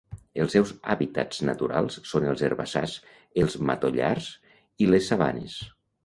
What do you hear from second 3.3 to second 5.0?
els matollars i